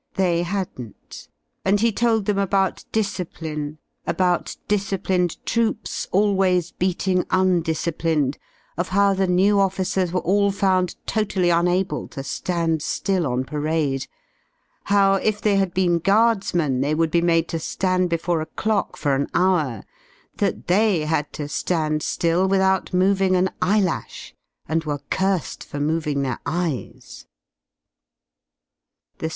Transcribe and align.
They 0.15 0.41
hadn't, 0.41 1.27
and 1.63 1.79
he 1.79 1.91
told 1.91 2.25
them 2.25 2.39
about 2.39 2.85
discipline, 2.91 3.77
about 4.07 4.57
disciplined 4.67 5.37
troops 5.45 6.07
always 6.11 6.71
beating 6.71 7.21
undis 7.25 7.85
ciplined, 7.85 8.39
of 8.79 8.89
how 8.89 9.13
the 9.13 9.27
new 9.27 9.59
officers 9.59 10.11
were 10.11 10.21
all 10.21 10.49
found 10.49 10.95
totally 11.05 11.51
unable 11.51 12.07
to 12.07 12.21
^and 12.21 12.77
^ill 12.77 13.29
on 13.29 13.43
parade, 13.43 14.07
how 14.85 15.13
if 15.21 15.39
they 15.39 15.57
had 15.57 15.71
been 15.71 15.99
guards 15.99 16.55
men 16.55 16.81
they 16.81 16.95
would 16.95 17.11
be 17.11 17.21
made 17.21 17.47
to 17.49 17.57
^and 17.57 18.09
before 18.09 18.41
a 18.41 18.47
clock 18.47 18.97
for 18.97 19.13
an 19.13 19.27
hour, 19.35 19.83
that 20.37 20.65
they 20.65 21.01
had 21.05 21.31
to 21.33 21.43
^nd 21.43 21.97
^ill 22.27 22.49
without 22.49 22.91
moving 22.91 23.35
an 23.35 23.51
eyelash 23.61 24.33
and 24.67 24.83
were 24.83 25.01
cursed 25.11 25.63
for 25.63 25.79
moving 25.79 26.23
their 26.23 26.39
eyes. 26.43 27.27